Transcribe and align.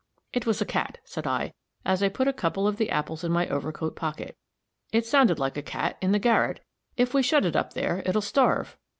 "It 0.33 0.47
was 0.47 0.59
a 0.61 0.65
cat," 0.65 0.97
said 1.05 1.27
I, 1.27 1.53
as 1.85 2.01
I 2.01 2.09
put 2.09 2.27
a 2.27 2.33
couple 2.33 2.67
of 2.67 2.77
the 2.77 2.89
apples 2.89 3.23
in 3.23 3.31
my 3.31 3.47
overcoat 3.49 3.95
pocket. 3.95 4.35
"It 4.91 5.05
sounded 5.05 5.37
like 5.37 5.57
a 5.57 5.61
cat 5.61 5.99
in 6.01 6.11
the 6.11 6.17
garret. 6.17 6.59
If 6.97 7.13
we 7.13 7.21
shut 7.21 7.45
it 7.45 7.55
up 7.55 7.73
there, 7.73 8.01
it'll 8.03 8.19
starve." 8.21 8.79